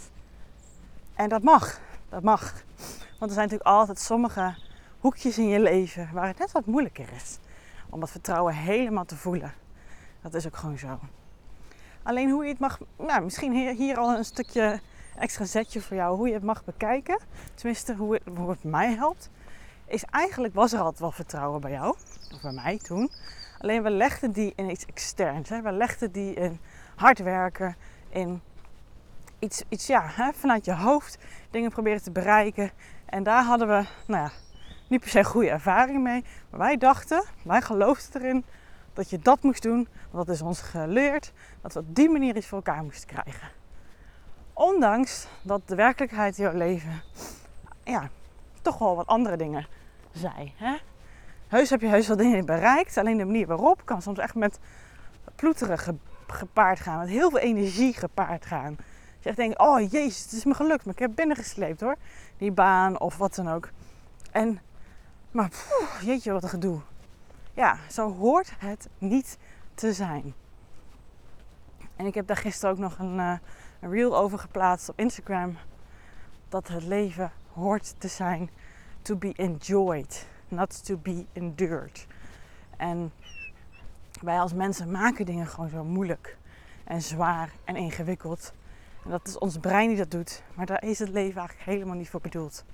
En 1.15 1.29
dat 1.29 1.43
mag, 1.43 1.81
dat 2.09 2.23
mag. 2.23 2.65
Want 3.19 3.31
er 3.31 3.37
zijn 3.37 3.49
natuurlijk 3.49 3.77
altijd 3.77 3.99
sommige 3.99 4.55
hoekjes 5.01 5.39
in 5.39 5.49
je 5.49 5.61
leven 5.61 6.11
waar 6.13 6.27
het 6.27 6.39
net 6.39 6.53
wat 6.53 6.67
moeilijker 6.67 7.13
is 7.13 7.39
om 7.91 8.01
dat 8.01 8.11
vertrouwen 8.11 8.55
helemaal 8.55 9.05
te 9.05 9.17
voelen. 9.17 9.55
Dat 10.23 10.35
is 10.35 10.47
ook 10.47 10.57
gewoon 10.57 10.79
zo. 10.79 10.99
Alleen 12.03 12.31
hoe 12.31 12.45
je 12.45 12.51
het 12.51 12.59
mag, 12.59 12.79
nou, 12.97 13.25
misschien 13.25 13.77
hier 13.77 13.99
al 13.99 14.17
een 14.17 14.25
stukje 14.25 14.81
extra 15.17 15.45
zetje 15.45 15.81
voor 15.81 15.97
jou 15.97 16.17
hoe 16.17 16.29
je 16.29 16.35
het 16.35 16.43
mag 16.43 16.65
bekijken. 16.65 17.19
Tenminste, 17.55 17.95
hoe 17.95 18.15
het, 18.15 18.23
hoe 18.37 18.57
mij 18.61 18.95
helpt. 18.95 19.31
Is 19.87 20.05
eigenlijk 20.05 20.55
was 20.55 20.73
er 20.73 20.79
altijd 20.79 20.99
wel 20.99 21.11
vertrouwen 21.11 21.61
bij 21.61 21.71
jou. 21.71 21.97
Of 22.35 22.41
bij 22.43 22.53
mij 22.53 22.79
toen. 22.79 23.11
Alleen 23.59 23.83
we 23.83 23.91
legden 23.91 24.33
die 24.33 24.53
in 24.57 24.71
iets 24.71 24.87
externs. 24.87 25.49
Hè? 25.49 25.63
We 25.63 25.73
legden 25.73 26.13
die 26.13 26.35
in 26.35 26.61
hard 26.97 27.19
werken. 27.19 27.77
In 28.09 28.41
iets, 29.39 29.63
iets 29.69 29.87
ja, 29.87 30.03
hè? 30.05 30.33
vanuit 30.33 30.65
je 30.65 30.75
hoofd 30.75 31.19
dingen 31.51 31.71
proberen 31.71 32.03
te 32.03 32.11
bereiken. 32.11 32.71
En 33.09 33.23
daar 33.23 33.45
hadden 33.45 33.69
we, 33.69 33.87
nou 34.07 34.23
ja, 34.23 34.31
niet 34.89 35.01
per 35.01 35.09
se 35.09 35.25
goede 35.25 35.51
ervaring 35.51 36.03
mee. 36.03 36.25
Maar 36.51 36.61
wij 36.61 36.77
dachten, 36.77 37.25
wij 37.45 37.63
geloofden 37.63 38.23
erin 38.23 38.45
dat 38.93 39.11
je 39.11 39.19
dat 39.19 39.43
moest 39.43 39.63
doen. 39.63 39.89
Want 40.11 40.27
dat 40.27 40.35
is 40.35 40.43
ons 40.43 40.61
geleerd. 40.61 41.33
Dat 41.61 41.73
we 41.73 41.81
op 41.81 41.95
die 41.95 42.09
manier 42.09 42.37
iets 42.37 42.47
voor 42.47 42.59
elkaar 42.59 42.83
moesten 42.83 43.09
krijgen. 43.09 43.49
Ondanks 44.53 45.27
dat 45.43 45.61
de 45.65 45.75
werkelijkheid 45.75 46.39
in 46.39 46.45
jouw 46.45 46.57
leven 46.57 47.03
ja, 47.85 48.09
toch 48.63 48.79
wel 48.79 48.97
wat 48.97 49.07
andere 49.07 49.37
dingen 49.37 49.67
zei. 50.13 50.53
Hè? 50.57 50.77
Heus 51.49 51.71
heb 51.71 51.81
je 51.81 51.87
heus 51.87 52.07
wel 52.07 52.17
dingen 52.17 52.45
bereikt. 52.45 52.97
Alleen 52.97 53.17
de 53.17 53.25
manier 53.25 53.47
waarop 53.47 53.81
kan 53.85 54.03
soms 54.03 54.19
echt 54.19 54.35
met 54.35 54.59
ploeteren 55.35 56.01
gepaard 56.27 56.81
gaan. 56.81 56.99
Met 56.99 57.09
heel 57.09 57.31
veel 57.31 57.39
energie 57.39 57.95
gepaard 57.95 58.47
gaan. 58.47 58.77
Je 59.19 59.29
echt 59.29 59.37
denkt, 59.37 59.59
oh 59.59 59.91
jezus, 59.91 60.23
het 60.23 60.33
is 60.33 60.45
me 60.45 60.55
gelukt. 60.55 60.85
Maar 60.85 60.95
ik 60.95 61.01
heb 61.01 61.15
binnengesleept 61.15 61.81
hoor. 61.81 61.97
Die 62.37 62.53
baan 62.53 63.01
of 63.01 63.17
wat 63.17 63.35
dan 63.35 63.49
ook. 63.49 63.71
En, 64.31 64.61
maar 65.31 65.49
poeh, 65.49 66.03
jeetje 66.03 66.33
wat 66.33 66.43
een 66.43 66.49
gedoe. 66.49 66.81
Ja, 67.55 67.79
zo 67.91 68.15
hoort 68.15 68.53
het 68.59 68.89
niet 68.99 69.39
te 69.75 69.93
zijn. 69.93 70.35
En 71.97 72.07
ik 72.07 72.15
heb 72.15 72.27
daar 72.27 72.37
gisteren 72.37 72.75
ook 72.75 72.81
nog 72.81 72.99
een, 72.99 73.17
uh, 73.17 73.33
een 73.81 73.91
reel 73.91 74.17
over 74.17 74.39
geplaatst 74.39 74.89
op 74.89 74.99
Instagram. 74.99 75.57
Dat 76.49 76.69
het 76.69 76.85
leven 76.85 77.33
hoort 77.53 77.95
te 77.99 78.09
zijn 78.09 78.51
to 79.03 79.17
be 79.17 79.33
enjoyed, 79.37 80.27
not 80.49 80.85
to 80.85 80.97
be 80.97 81.27
endured. 81.33 82.07
En 82.77 83.13
wij 84.21 84.41
als 84.41 84.53
mensen 84.53 84.91
maken 84.91 85.27
dingen 85.27 85.47
gewoon 85.47 85.71
zo 85.71 85.85
moeilijk 85.85 86.37
en 86.85 87.03
zwaar 87.03 87.53
en 87.65 87.77
ingewikkeld. 87.77 88.53
Dat 89.09 89.27
is 89.27 89.39
ons 89.39 89.59
brein 89.59 89.89
die 89.89 89.97
dat 89.97 90.11
doet. 90.11 90.43
Maar 90.55 90.67
daar 90.67 90.85
is 90.85 90.99
het 90.99 91.09
leven 91.09 91.39
eigenlijk 91.39 91.71
helemaal 91.71 91.97
niet 91.97 92.11
voor 92.11 92.21
bedoeld. 92.21 92.65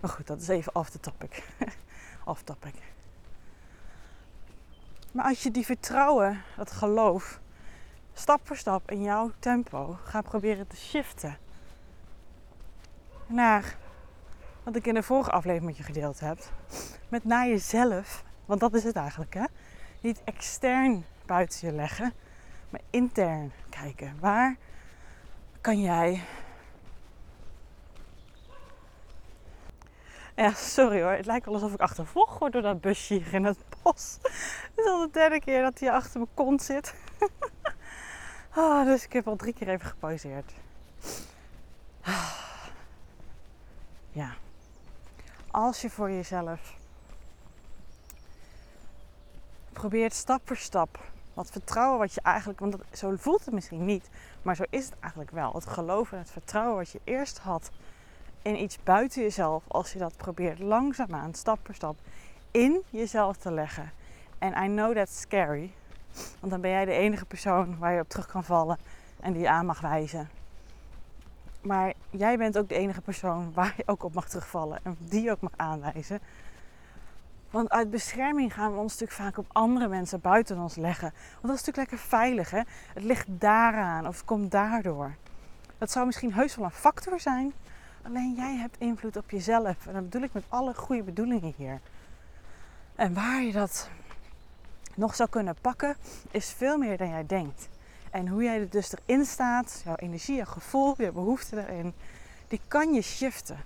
Maar 0.00 0.10
goed, 0.10 0.26
dat 0.26 0.40
is 0.40 0.48
even 0.48 0.74
off 0.74 0.90
the 0.90 1.00
topic. 1.00 1.42
off 2.24 2.42
topic. 2.42 2.74
Maar 5.12 5.24
als 5.24 5.42
je 5.42 5.50
die 5.50 5.64
vertrouwen, 5.64 6.42
dat 6.56 6.70
geloof, 6.70 7.40
stap 8.12 8.46
voor 8.46 8.56
stap 8.56 8.90
in 8.90 9.02
jouw 9.02 9.30
tempo 9.38 9.98
gaat 10.04 10.24
proberen 10.24 10.66
te 10.66 10.76
shiften 10.76 11.38
naar 13.26 13.76
wat 14.62 14.76
ik 14.76 14.86
in 14.86 14.94
de 14.94 15.02
vorige 15.02 15.30
aflevering 15.30 15.66
met 15.66 15.76
je 15.76 15.82
gedeeld 15.82 16.20
heb, 16.20 16.38
met 17.08 17.24
naar 17.24 17.48
jezelf, 17.48 18.24
want 18.44 18.60
dat 18.60 18.74
is 18.74 18.84
het 18.84 18.96
eigenlijk, 18.96 19.34
hè? 19.34 19.44
Niet 20.00 20.20
extern 20.24 21.04
buiten 21.26 21.68
je 21.68 21.74
leggen, 21.74 22.12
maar 22.68 22.80
intern 22.90 23.52
kijken. 23.70 24.16
Waar 24.20 24.56
kan 25.60 25.80
jij. 25.80 26.24
Ja, 30.36 30.52
sorry 30.52 31.02
hoor. 31.02 31.12
Het 31.12 31.26
lijkt 31.26 31.44
wel 31.44 31.54
alsof 31.54 31.72
ik 31.72 31.80
achtervolgd 31.80 32.38
word 32.38 32.52
door 32.52 32.62
dat 32.62 32.80
busje 32.80 33.14
hier 33.14 33.34
in 33.34 33.44
het 33.44 33.58
bos. 33.82 34.18
Het 34.22 34.72
is 34.76 34.86
al 34.86 35.00
de 35.00 35.08
derde 35.12 35.40
keer 35.40 35.62
dat 35.62 35.78
hij 35.80 35.90
achter 35.90 36.18
mijn 36.20 36.34
kont 36.34 36.62
zit. 36.62 36.94
oh, 38.56 38.84
dus 38.90 39.04
ik 39.04 39.12
heb 39.12 39.28
al 39.28 39.36
drie 39.36 39.54
keer 39.54 39.68
even 39.68 39.88
gepauzeerd. 39.88 40.52
Ja. 44.12 44.34
Als 45.50 45.80
je 45.80 45.90
voor 45.90 46.10
jezelf 46.10 46.74
probeert 49.72 50.14
stap 50.14 50.40
voor 50.44 50.56
stap 50.56 50.98
wat 51.40 51.50
vertrouwen 51.50 51.98
wat 51.98 52.14
je 52.14 52.20
eigenlijk, 52.20 52.60
want 52.60 52.72
dat, 52.72 52.80
zo 52.92 53.14
voelt 53.16 53.44
het 53.44 53.54
misschien 53.54 53.84
niet, 53.84 54.08
maar 54.42 54.56
zo 54.56 54.64
is 54.70 54.84
het 54.84 54.94
eigenlijk 55.00 55.30
wel. 55.30 55.52
Het 55.52 55.66
geloof 55.66 56.12
en 56.12 56.18
het 56.18 56.30
vertrouwen 56.30 56.76
wat 56.76 56.90
je 56.90 57.00
eerst 57.04 57.38
had 57.38 57.70
in 58.42 58.62
iets 58.62 58.78
buiten 58.82 59.22
jezelf, 59.22 59.64
als 59.68 59.92
je 59.92 59.98
dat 59.98 60.16
probeert 60.16 60.58
langzaamaan, 60.58 61.34
stap 61.34 61.58
voor 61.62 61.74
stap, 61.74 61.96
in 62.50 62.82
jezelf 62.90 63.36
te 63.36 63.52
leggen. 63.52 63.90
En 64.38 64.64
I 64.64 64.66
know 64.66 64.94
that's 64.94 65.20
scary, 65.20 65.72
want 66.40 66.52
dan 66.52 66.60
ben 66.60 66.70
jij 66.70 66.84
de 66.84 66.92
enige 66.92 67.24
persoon 67.24 67.78
waar 67.78 67.92
je 67.92 68.00
op 68.00 68.08
terug 68.08 68.26
kan 68.26 68.44
vallen 68.44 68.78
en 69.20 69.32
die 69.32 69.42
je 69.42 69.48
aan 69.50 69.66
mag 69.66 69.80
wijzen. 69.80 70.30
Maar 71.60 71.92
jij 72.10 72.36
bent 72.36 72.58
ook 72.58 72.68
de 72.68 72.74
enige 72.74 73.00
persoon 73.00 73.52
waar 73.52 73.74
je 73.76 73.82
ook 73.86 74.02
op 74.02 74.14
mag 74.14 74.28
terugvallen 74.28 74.78
en 74.82 74.96
die 74.98 75.22
je 75.22 75.30
ook 75.30 75.40
mag 75.40 75.52
aanwijzen. 75.56 76.20
Want 77.50 77.70
uit 77.70 77.90
bescherming 77.90 78.54
gaan 78.54 78.72
we 78.72 78.78
ons 78.78 78.92
natuurlijk 78.98 79.20
vaak 79.20 79.38
op 79.38 79.46
andere 79.52 79.88
mensen 79.88 80.20
buiten 80.20 80.58
ons 80.58 80.76
leggen. 80.76 81.12
Want 81.12 81.46
dat 81.46 81.54
is 81.54 81.64
natuurlijk 81.64 81.90
lekker 81.90 82.08
veilig, 82.08 82.50
hè? 82.50 82.60
Het 82.94 83.02
ligt 83.04 83.26
daaraan 83.28 84.06
of 84.06 84.24
komt 84.24 84.50
daardoor. 84.50 85.14
Dat 85.78 85.90
zou 85.90 86.06
misschien 86.06 86.34
heus 86.34 86.56
wel 86.56 86.64
een 86.64 86.70
factor 86.70 87.20
zijn. 87.20 87.52
Alleen 88.02 88.34
jij 88.34 88.54
hebt 88.54 88.76
invloed 88.78 89.16
op 89.16 89.30
jezelf. 89.30 89.86
En 89.86 89.92
dat 89.92 90.02
bedoel 90.02 90.22
ik 90.22 90.32
met 90.32 90.44
alle 90.48 90.74
goede 90.74 91.02
bedoelingen 91.02 91.54
hier. 91.56 91.80
En 92.94 93.14
waar 93.14 93.42
je 93.42 93.52
dat 93.52 93.88
nog 94.94 95.14
zou 95.14 95.28
kunnen 95.28 95.56
pakken, 95.60 95.96
is 96.30 96.50
veel 96.50 96.78
meer 96.78 96.96
dan 96.96 97.08
jij 97.08 97.26
denkt. 97.26 97.68
En 98.10 98.28
hoe 98.28 98.42
jij 98.42 98.60
er 98.60 98.70
dus 98.70 98.92
erin 99.06 99.24
staat, 99.24 99.80
jouw 99.84 99.94
energie, 99.96 100.36
jouw 100.36 100.44
gevoel, 100.44 100.94
je 100.98 101.12
behoefte 101.12 101.68
erin, 101.68 101.94
die 102.48 102.60
kan 102.68 102.92
je 102.92 103.02
shiften. 103.02 103.58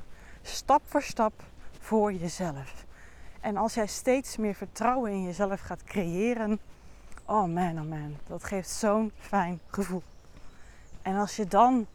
Stap 0.43 0.83
voor 0.87 1.03
stap 1.03 1.43
voor 1.81 2.12
jezelf. 2.12 2.84
En 3.45 3.57
als 3.57 3.75
jij 3.75 3.87
steeds 3.87 4.37
meer 4.37 4.55
vertrouwen 4.55 5.11
in 5.11 5.23
jezelf 5.23 5.61
gaat 5.61 5.85
creëren, 5.85 6.61
oh 7.25 7.45
man, 7.45 7.79
oh 7.81 7.89
man, 7.89 8.17
dat 8.27 8.45
geeft 8.45 8.71
zo'n 8.71 9.13
fijn 9.19 9.61
gevoel. 9.67 10.03
En 11.03 11.17
als 11.17 11.37
je 11.37 11.47
dan 11.47 11.87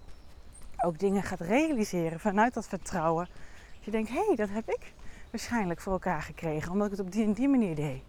ook 0.78 1.00
dingen 1.00 1.24
gaat 1.24 1.40
realiseren 1.40 2.20
vanuit 2.20 2.54
dat 2.54 2.68
vertrouwen, 2.68 3.28
dat 3.76 3.86
je 3.86 3.92
denkt, 3.92 4.10
hé, 4.10 4.26
hey, 4.26 4.36
dat 4.36 4.50
heb 4.50 4.70
ik 4.70 4.94
waarschijnlijk 5.32 5.80
voor 5.80 5.94
elkaar 5.94 6.22
gekregen, 6.22 6.72
omdat 6.72 6.92
ik 6.92 6.98
het 6.98 7.06
op 7.06 7.12
die 7.12 7.24
en 7.24 7.34
die 7.34 7.50
manier 7.50 7.76
deed. 7.76 8.02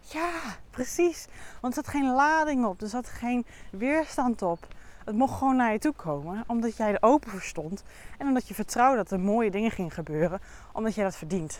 Ja, 0.00 0.30
precies. 0.70 1.26
Want 1.60 1.76
er 1.76 1.84
zat 1.84 1.92
geen 1.92 2.14
lading 2.14 2.64
op, 2.64 2.80
er 2.80 2.88
zat 2.88 3.08
geen 3.08 3.46
weerstand 3.70 4.42
op. 4.42 4.66
Het 5.04 5.14
mocht 5.14 5.38
gewoon 5.38 5.56
naar 5.56 5.72
je 5.72 5.78
toe 5.78 5.92
komen, 5.92 6.44
omdat 6.46 6.76
jij 6.76 6.92
er 6.92 7.02
open 7.02 7.30
voor 7.30 7.42
stond. 7.42 7.84
En 8.18 8.26
omdat 8.26 8.48
je 8.48 8.54
vertrouwde 8.54 8.96
dat 8.96 9.10
er 9.10 9.20
mooie 9.20 9.50
dingen 9.50 9.70
gingen 9.70 9.90
gebeuren, 9.90 10.40
omdat 10.72 10.94
jij 10.94 11.04
dat 11.04 11.16
verdient. 11.16 11.58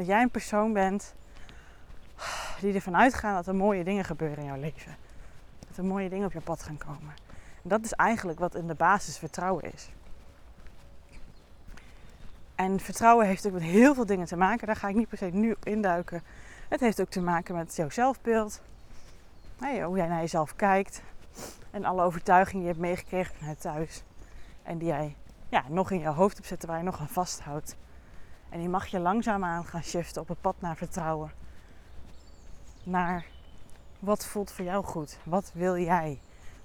Dat 0.00 0.08
jij 0.08 0.22
een 0.22 0.30
persoon 0.30 0.72
bent 0.72 1.14
die 2.60 2.74
ervan 2.74 2.96
uitgaat 2.96 3.34
dat 3.34 3.46
er 3.46 3.54
mooie 3.54 3.84
dingen 3.84 4.04
gebeuren 4.04 4.38
in 4.38 4.44
jouw 4.44 4.60
leven. 4.60 4.96
Dat 5.68 5.76
er 5.76 5.84
mooie 5.84 6.08
dingen 6.08 6.26
op 6.26 6.32
je 6.32 6.40
pad 6.40 6.62
gaan 6.62 6.78
komen. 6.78 7.14
En 7.62 7.68
dat 7.68 7.84
is 7.84 7.92
eigenlijk 7.92 8.38
wat 8.38 8.54
in 8.54 8.66
de 8.66 8.74
basis 8.74 9.18
vertrouwen 9.18 9.72
is. 9.72 9.90
En 12.54 12.80
vertrouwen 12.80 13.26
heeft 13.26 13.46
ook 13.46 13.52
met 13.52 13.62
heel 13.62 13.94
veel 13.94 14.06
dingen 14.06 14.26
te 14.26 14.36
maken. 14.36 14.66
Daar 14.66 14.76
ga 14.76 14.88
ik 14.88 14.94
niet 14.94 15.08
per 15.08 15.18
se 15.18 15.24
nu 15.24 15.56
induiken. 15.62 16.22
Het 16.68 16.80
heeft 16.80 17.00
ook 17.00 17.10
te 17.10 17.20
maken 17.20 17.54
met 17.54 17.76
jouw 17.76 17.90
zelfbeeld. 17.90 18.60
Hoe 19.58 19.96
jij 19.96 20.06
naar 20.06 20.20
jezelf 20.20 20.56
kijkt. 20.56 21.02
En 21.70 21.84
alle 21.84 22.02
overtuigingen 22.02 22.64
die 22.64 22.74
je 22.74 22.78
hebt 22.78 22.86
meegekregen 22.88 23.34
vanuit 23.34 23.60
thuis. 23.60 24.02
En 24.62 24.78
die 24.78 24.88
jij 24.88 25.16
ja, 25.48 25.64
nog 25.68 25.90
in 25.90 26.00
je 26.00 26.08
hoofd 26.08 26.36
hebt 26.36 26.48
zitten 26.48 26.68
waar 26.68 26.78
je 26.78 26.84
nog 26.84 27.00
aan 27.00 27.08
vasthoudt. 27.08 27.76
En 28.50 28.58
die 28.58 28.68
mag 28.68 28.86
je 28.86 28.98
langzaamaan 28.98 29.64
gaan 29.64 29.82
shiften 29.82 30.22
op 30.22 30.28
het 30.28 30.40
pad 30.40 30.54
naar 30.58 30.76
vertrouwen. 30.76 31.32
Naar 32.82 33.26
wat 33.98 34.26
voelt 34.26 34.52
voor 34.52 34.64
jou 34.64 34.84
goed? 34.84 35.18
Wat 35.24 35.50
wil 35.54 35.76
jij? 35.76 36.20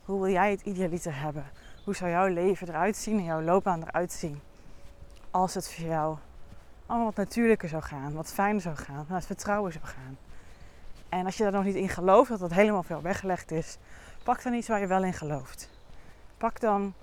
Hoe 0.06 0.22
wil 0.22 0.32
jij 0.32 0.52
het 0.52 0.62
idealiter 0.62 1.20
hebben? 1.20 1.46
Hoe 1.84 1.96
zou 1.96 2.12
jouw 2.12 2.28
leven 2.28 2.68
eruit 2.70 2.98
zien 2.98 3.18
en 3.18 3.24
jouw 3.24 3.42
loopbaan 3.42 3.84
eruit 3.84 4.12
zien? 4.12 4.40
Als 5.32 5.54
het 5.54 5.74
voor 5.74 5.86
jou 5.86 6.18
allemaal 6.86 7.06
wat 7.06 7.16
natuurlijker 7.16 7.70
zou 7.70 7.84
gaan, 7.84 8.14
wat 8.14 8.34
fijner 8.34 8.62
zou 8.62 8.76
gaan, 8.76 9.06
het 9.08 9.26
vertrouwen 9.26 9.72
zou 9.72 9.86
gaan. 9.86 10.18
En 11.10 11.26
als 11.26 11.38
je 11.38 11.44
daar 11.44 11.52
nog 11.52 11.64
niet 11.64 11.76
in 11.76 11.90
gelooft 11.90 12.30
dat 12.30 12.40
dat 12.40 12.54
helemaal 12.54 12.84
veel 12.84 13.02
weggelegd 13.02 13.52
is, 13.52 13.78
pak 14.24 14.44
dan 14.44 14.54
iets 14.54 14.68
waar 14.68 14.80
je 14.80 14.88
wel 14.88 15.04
in 15.04 15.14
gelooft. 15.14 15.70
Pak 16.38 16.60
dan 16.60 16.94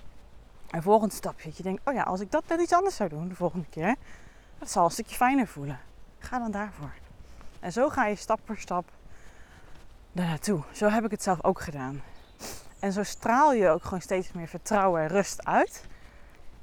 een 0.71 0.83
volgend 0.83 1.12
stapje. 1.12 1.49
Dat 1.49 1.57
je 1.57 1.62
denkt, 1.62 1.81
oh 1.85 1.95
ja, 1.95 2.03
als 2.03 2.21
ik 2.21 2.31
dat 2.31 2.49
net 2.49 2.61
iets 2.61 2.73
anders 2.73 2.97
zou 2.97 3.09
doen 3.09 3.29
de 3.29 3.35
volgende 3.35 3.67
keer, 3.71 3.97
dat 4.62 4.71
zal 4.71 4.85
een 4.85 4.90
stukje 4.90 5.16
fijner 5.16 5.47
voelen. 5.47 5.78
Ga 6.19 6.38
dan 6.38 6.50
daarvoor. 6.50 6.92
En 7.61 7.73
zo 7.73 7.88
ga 7.88 8.07
je 8.07 8.14
stap 8.14 8.40
voor 8.45 8.57
stap 8.57 8.90
daar 10.12 10.26
naartoe. 10.26 10.62
Zo 10.73 10.88
heb 10.88 11.04
ik 11.04 11.11
het 11.11 11.23
zelf 11.23 11.45
ook 11.45 11.61
gedaan. 11.61 12.02
En 12.78 12.92
zo 12.92 13.02
straal 13.02 13.52
je 13.52 13.69
ook 13.69 13.83
gewoon 13.85 14.00
steeds 14.00 14.33
meer 14.33 14.49
vertrouwen 14.49 15.02
en 15.02 15.09
rust 15.09 15.45
uit. 15.45 15.85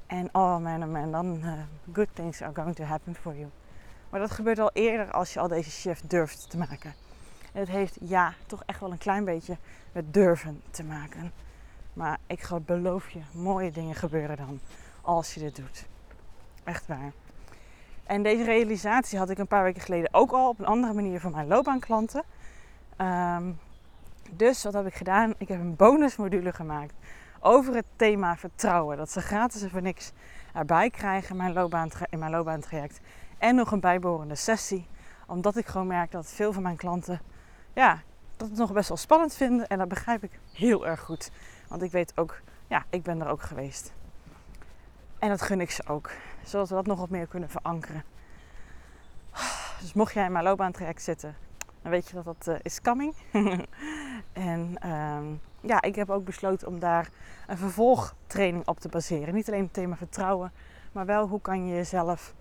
En 0.06 0.28
oh 0.32 0.58
man, 0.58 0.82
oh 0.82 0.88
man, 0.90 1.10
dan 1.10 1.40
uh, 1.44 1.52
good 1.92 2.08
things 2.12 2.42
are 2.42 2.54
going 2.54 2.76
to 2.76 2.84
happen 2.84 3.14
for 3.14 3.34
you. 3.34 3.48
Maar 4.10 4.20
dat 4.20 4.30
gebeurt 4.30 4.58
al 4.58 4.70
eerder 4.72 5.10
als 5.10 5.32
je 5.32 5.40
al 5.40 5.48
deze 5.48 5.70
shift 5.70 6.10
durft 6.10 6.50
te 6.50 6.58
maken. 6.58 6.94
En 7.52 7.60
het 7.60 7.68
heeft 7.68 7.96
ja, 8.00 8.34
toch 8.46 8.62
echt 8.66 8.80
wel 8.80 8.92
een 8.92 8.98
klein 8.98 9.24
beetje 9.24 9.56
met 9.92 10.14
durven 10.14 10.62
te 10.70 10.84
maken. 10.84 11.32
Maar 11.92 12.18
ik 12.26 12.48
beloof 12.64 13.10
je, 13.10 13.20
mooie 13.32 13.70
dingen 13.70 13.94
gebeuren 13.94 14.36
dan 14.36 14.60
als 15.00 15.34
je 15.34 15.40
dit 15.40 15.56
doet. 15.56 15.86
Echt 16.64 16.86
waar. 16.86 17.12
En 18.10 18.22
deze 18.22 18.44
realisatie 18.44 19.18
had 19.18 19.30
ik 19.30 19.38
een 19.38 19.46
paar 19.46 19.62
weken 19.62 19.82
geleden 19.82 20.14
ook 20.14 20.32
al 20.32 20.48
op 20.48 20.58
een 20.58 20.66
andere 20.66 20.92
manier 20.92 21.20
voor 21.20 21.30
mijn 21.30 21.46
loopbaanklanten. 21.46 22.22
Um, 22.98 23.58
dus 24.30 24.62
wat 24.62 24.72
heb 24.72 24.86
ik 24.86 24.94
gedaan? 24.94 25.34
Ik 25.38 25.48
heb 25.48 25.60
een 25.60 25.76
bonusmodule 25.76 26.52
gemaakt 26.52 26.94
over 27.40 27.74
het 27.74 27.84
thema 27.96 28.36
vertrouwen. 28.36 28.96
Dat 28.96 29.10
ze 29.10 29.20
gratis 29.20 29.62
en 29.62 29.70
voor 29.70 29.82
niks 29.82 30.12
erbij 30.54 30.90
krijgen 30.90 31.30
in 31.30 31.52
mijn, 31.52 31.90
in 32.10 32.18
mijn 32.18 32.30
loopbaantraject. 32.30 33.00
En 33.38 33.54
nog 33.54 33.72
een 33.72 33.80
bijbehorende 33.80 34.34
sessie. 34.34 34.86
Omdat 35.26 35.56
ik 35.56 35.66
gewoon 35.66 35.86
merk 35.86 36.10
dat 36.10 36.26
veel 36.26 36.52
van 36.52 36.62
mijn 36.62 36.76
klanten 36.76 37.20
ja, 37.72 38.02
dat 38.36 38.48
het 38.48 38.58
nog 38.58 38.72
best 38.72 38.88
wel 38.88 38.96
spannend 38.96 39.34
vinden. 39.34 39.66
En 39.66 39.78
dat 39.78 39.88
begrijp 39.88 40.22
ik 40.22 40.38
heel 40.52 40.86
erg 40.86 41.00
goed. 41.00 41.30
Want 41.68 41.82
ik 41.82 41.90
weet 41.90 42.12
ook, 42.14 42.40
ja, 42.66 42.84
ik 42.88 43.02
ben 43.02 43.20
er 43.20 43.28
ook 43.28 43.42
geweest. 43.42 43.92
En 45.18 45.28
dat 45.28 45.42
gun 45.42 45.60
ik 45.60 45.70
ze 45.70 45.82
ook. 45.86 46.10
Zodat 46.44 46.68
we 46.68 46.74
dat 46.74 46.86
nog 46.86 46.98
wat 46.98 47.10
meer 47.10 47.26
kunnen 47.26 47.50
verankeren. 47.50 48.04
Dus 49.80 49.92
mocht 49.92 50.14
jij 50.14 50.24
in 50.24 50.32
mijn 50.32 50.44
loopbaantraject 50.44 51.02
zitten, 51.02 51.36
dan 51.82 51.90
weet 51.90 52.08
je 52.08 52.14
dat 52.14 52.24
dat 52.24 52.46
uh, 52.48 52.54
is 52.62 52.80
coming. 52.80 53.14
en 54.32 54.76
ehm, 54.80 55.24
ja, 55.60 55.82
ik 55.82 55.94
heb 55.94 56.10
ook 56.10 56.24
besloten 56.24 56.68
om 56.68 56.78
daar 56.78 57.08
een 57.46 57.58
vervolgtraining 57.58 58.66
op 58.66 58.80
te 58.80 58.88
baseren. 58.88 59.34
Niet 59.34 59.48
alleen 59.48 59.62
het 59.62 59.72
thema 59.72 59.96
vertrouwen, 59.96 60.52
maar 60.92 61.06
wel 61.06 61.26
hoe 61.26 61.40
kan 61.40 61.66
je 61.66 61.74
jezelf 61.74 62.34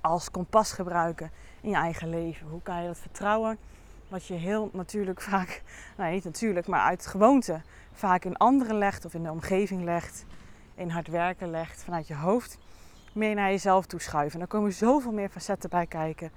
als 0.00 0.30
kompas 0.30 0.72
gebruiken 0.72 1.30
in 1.60 1.70
je 1.70 1.76
eigen 1.76 2.08
leven. 2.08 2.48
Hoe 2.48 2.62
kan 2.62 2.80
je 2.80 2.86
dat 2.86 2.98
vertrouwen, 2.98 3.58
wat 4.08 4.26
je 4.26 4.34
heel 4.34 4.70
natuurlijk 4.72 5.20
vaak, 5.30 5.62
nou 5.96 6.12
niet 6.12 6.24
natuurlijk, 6.24 6.66
maar 6.66 6.80
uit 6.80 7.06
gewoonte 7.06 7.60
vaak 7.92 8.24
in 8.24 8.36
anderen 8.36 8.78
legt 8.78 9.04
of 9.04 9.14
in 9.14 9.22
de 9.22 9.30
omgeving 9.30 9.82
legt, 9.82 10.24
in 10.74 10.90
hard 10.90 11.08
werken 11.08 11.50
legt, 11.50 11.84
vanuit 11.84 12.06
je 12.06 12.14
hoofd, 12.14 12.58
meer 13.14 13.34
naar 13.34 13.50
jezelf 13.50 13.86
toe 13.86 14.00
schuiven. 14.00 14.32
En 14.32 14.38
dan 14.38 14.48
komen 14.48 14.72
zoveel 14.72 15.12
meer 15.12 15.28
facetten 15.28 15.70
bij 15.70 15.86
kijken. 15.86 16.30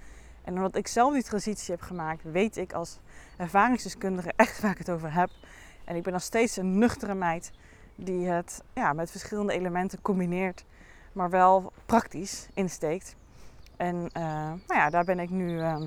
En 0.43 0.55
omdat 0.55 0.75
ik 0.75 0.87
zelf 0.87 1.13
die 1.13 1.23
transitie 1.23 1.73
heb 1.73 1.83
gemaakt, 1.83 2.23
weet 2.23 2.57
ik 2.57 2.73
als 2.73 2.99
ervaringsdeskundige 3.37 4.33
echt 4.35 4.61
waar 4.61 4.71
ik 4.71 4.77
het 4.77 4.89
over 4.89 5.13
heb. 5.13 5.29
En 5.83 5.95
ik 5.95 6.03
ben 6.03 6.13
nog 6.13 6.21
steeds 6.21 6.57
een 6.57 6.77
nuchtere 6.77 7.15
meid 7.15 7.51
die 7.95 8.27
het 8.27 8.63
ja, 8.73 8.93
met 8.93 9.11
verschillende 9.11 9.53
elementen 9.53 10.01
combineert, 10.01 10.65
maar 11.11 11.29
wel 11.29 11.71
praktisch 11.85 12.47
insteekt. 12.53 13.15
En 13.77 13.95
uh, 13.95 14.23
nou 14.43 14.59
ja, 14.67 14.89
daar 14.89 15.05
ben 15.05 15.19
ik 15.19 15.29
nu. 15.29 15.59
Uh, 15.59 15.81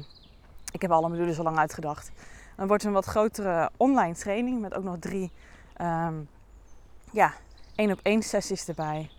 ik 0.73 0.83
heb 0.83 0.91
alle 0.91 1.09
modules 1.09 1.39
al 1.39 1.45
lang 1.45 1.59
uitgedacht. 1.59 2.11
Dan 2.57 2.67
wordt 2.67 2.85
een 2.85 2.93
wat 2.93 3.05
grotere 3.05 3.71
online 3.77 4.15
training 4.15 4.61
met 4.61 4.75
ook 4.75 4.85
nog 4.85 4.97
drie 4.99 5.33
um, 5.81 6.29
ja, 7.11 7.35
één 7.75 7.91
op 7.91 8.01
één 8.03 8.23
sessies 8.23 8.69
erbij. 8.69 9.11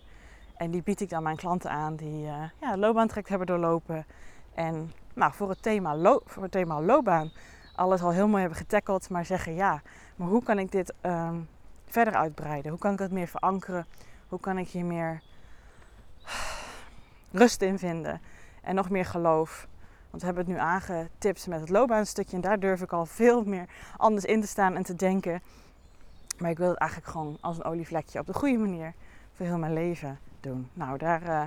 En 0.61 0.71
die 0.71 0.83
bied 0.83 1.01
ik 1.01 1.09
dan 1.09 1.23
mijn 1.23 1.35
klanten 1.35 1.69
aan 1.69 1.95
die 1.95 2.25
uh, 2.25 2.43
ja, 2.59 2.93
hebben 3.23 3.47
doorlopen. 3.47 4.05
En 4.53 4.91
nou, 5.13 5.33
voor, 5.33 5.49
het 5.49 5.61
thema 5.61 5.95
lo- 5.95 6.21
voor 6.25 6.43
het 6.43 6.51
thema 6.51 6.81
loopbaan 6.81 7.31
alles 7.75 8.01
al 8.01 8.11
heel 8.11 8.27
mooi 8.27 8.41
hebben 8.41 8.59
getackeld, 8.59 9.09
maar 9.09 9.25
zeggen 9.25 9.53
ja, 9.55 9.81
maar 10.15 10.27
hoe 10.27 10.43
kan 10.43 10.59
ik 10.59 10.71
dit 10.71 10.93
um, 11.01 11.47
verder 11.85 12.13
uitbreiden? 12.15 12.71
Hoe 12.71 12.79
kan 12.79 12.93
ik 12.93 12.99
het 12.99 13.11
meer 13.11 13.27
verankeren? 13.27 13.85
Hoe 14.27 14.39
kan 14.39 14.57
ik 14.57 14.67
hier 14.67 14.85
meer 14.85 15.21
rust 17.41 17.61
in 17.61 17.79
vinden 17.79 18.21
en 18.61 18.75
nog 18.75 18.89
meer 18.89 19.05
geloof? 19.05 19.67
Want 20.09 20.21
we 20.21 20.27
hebben 20.27 20.45
het 20.45 20.53
nu 20.53 20.59
aangetipt 20.59 21.47
met 21.47 21.59
het 21.59 21.69
loopbaanstukje 21.69 22.35
en 22.35 22.41
daar 22.41 22.59
durf 22.59 22.81
ik 22.81 22.93
al 22.93 23.05
veel 23.05 23.43
meer 23.43 23.65
anders 23.97 24.25
in 24.25 24.41
te 24.41 24.47
staan 24.47 24.75
en 24.75 24.83
te 24.83 24.95
denken. 24.95 25.41
Maar 26.37 26.49
ik 26.49 26.57
wil 26.57 26.69
het 26.69 26.77
eigenlijk 26.77 27.11
gewoon 27.11 27.37
als 27.39 27.57
een 27.57 27.63
olievlekje 27.63 28.19
op 28.19 28.25
de 28.25 28.33
goede 28.33 28.57
manier 28.57 28.93
voor 29.33 29.45
heel 29.45 29.57
mijn 29.57 29.73
leven 29.73 30.19
doen. 30.43 30.69
Nou, 30.73 30.97
daar, 30.97 31.21
uh, 31.21 31.43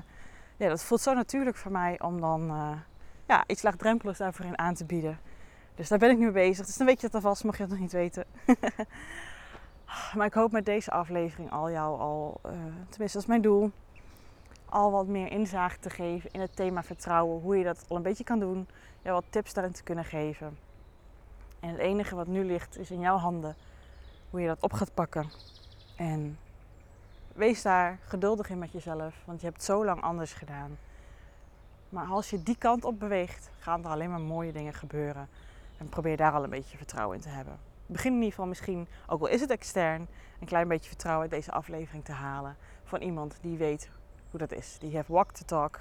ja, 0.56 0.68
dat 0.68 0.82
voelt 0.82 1.00
zo 1.00 1.14
natuurlijk 1.14 1.56
voor 1.56 1.72
mij 1.72 2.00
om 2.00 2.20
dan 2.20 2.50
uh, 2.50 2.70
ja, 3.26 3.44
iets 3.46 3.62
laagdrempeligs 3.62 4.18
daarvoor 4.18 4.44
in 4.44 4.58
aan 4.58 4.74
te 4.74 4.84
bieden. 4.84 5.18
Dus 5.74 5.88
daar 5.88 5.98
ben 5.98 6.10
ik 6.10 6.18
nu 6.18 6.24
mee 6.24 6.32
bezig. 6.32 6.66
Dus 6.66 6.76
dan 6.76 6.86
weet 6.86 7.00
je 7.00 7.06
het 7.06 7.14
alvast, 7.14 7.44
mocht 7.44 7.56
je 7.56 7.62
het 7.62 7.72
nog 7.72 7.80
niet 7.80 7.92
weten. 7.92 8.24
maar 10.16 10.26
ik 10.26 10.34
hoop 10.34 10.52
met 10.52 10.64
deze 10.64 10.90
aflevering 10.90 11.50
al 11.50 11.70
jou 11.70 12.00
al, 12.00 12.40
uh, 12.46 12.52
tenminste 12.88 12.98
dat 12.98 13.22
is 13.22 13.26
mijn 13.26 13.42
doel, 13.42 13.70
al 14.74 14.90
wat 14.90 15.06
meer 15.06 15.30
inzage 15.30 15.78
te 15.78 15.90
geven 15.90 16.30
in 16.30 16.40
het 16.40 16.56
thema 16.56 16.82
vertrouwen. 16.82 17.40
Hoe 17.42 17.56
je 17.58 17.64
dat 17.64 17.84
al 17.88 17.96
een 17.96 18.02
beetje 18.02 18.24
kan 18.24 18.38
doen. 18.38 18.68
Ja, 19.02 19.12
wat 19.12 19.24
tips 19.30 19.54
daarin 19.54 19.72
te 19.72 19.82
kunnen 19.82 20.04
geven. 20.04 20.58
En 21.60 21.68
het 21.68 21.78
enige 21.78 22.14
wat 22.14 22.26
nu 22.26 22.44
ligt 22.44 22.78
is 22.78 22.90
in 22.90 23.00
jouw 23.00 23.16
handen. 23.16 23.56
Hoe 24.30 24.40
je 24.40 24.46
dat 24.46 24.62
op 24.62 24.72
gaat 24.72 24.94
pakken. 24.94 25.30
En 25.96 26.38
wees 27.34 27.62
daar 27.62 27.98
geduldig 28.02 28.50
in 28.50 28.58
met 28.58 28.72
jezelf. 28.72 29.22
Want 29.24 29.40
je 29.40 29.46
hebt 29.46 29.62
zo 29.62 29.84
lang 29.84 30.02
anders 30.02 30.32
gedaan. 30.32 30.78
Maar 31.88 32.06
als 32.06 32.30
je 32.30 32.42
die 32.42 32.56
kant 32.56 32.84
op 32.84 32.98
beweegt, 32.98 33.50
gaan 33.58 33.84
er 33.84 33.90
alleen 33.90 34.10
maar 34.10 34.20
mooie 34.20 34.52
dingen 34.52 34.74
gebeuren. 34.74 35.28
En 35.78 35.88
probeer 35.88 36.16
daar 36.16 36.32
al 36.32 36.44
een 36.44 36.50
beetje 36.50 36.76
vertrouwen 36.76 37.16
in 37.16 37.22
te 37.22 37.28
hebben. 37.28 37.58
Begin 37.86 38.10
in 38.10 38.16
ieder 38.16 38.30
geval 38.30 38.46
misschien, 38.46 38.88
ook 39.06 39.20
al 39.20 39.26
is 39.26 39.40
het 39.40 39.50
extern, 39.50 40.08
een 40.40 40.46
klein 40.46 40.68
beetje 40.68 40.88
vertrouwen 40.88 41.22
uit 41.22 41.30
deze 41.30 41.52
aflevering 41.52 42.04
te 42.04 42.12
halen. 42.12 42.56
Van 42.84 43.00
iemand 43.00 43.38
die 43.40 43.56
weet 43.56 43.90
hoe 44.30 44.38
dat 44.38 44.52
is. 44.52 44.76
Die 44.78 44.90
heeft 44.90 45.08
walk 45.08 45.30
the 45.30 45.44
talk 45.44 45.80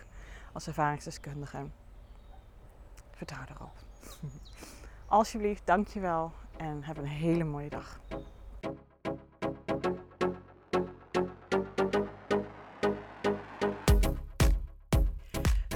als 0.51 0.67
ervaringsdeskundige. 0.67 1.65
Vertrouw 3.11 3.43
erop. 3.55 3.71
Alsjeblieft, 5.05 5.61
dankjewel 5.65 6.31
en 6.57 6.83
heb 6.83 6.97
een 6.97 7.05
hele 7.05 7.43
mooie 7.43 7.69
dag. 7.69 7.99